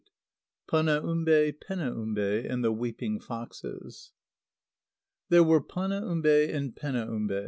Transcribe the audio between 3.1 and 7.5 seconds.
Foxes. There were Panaumbe and Penaumbe.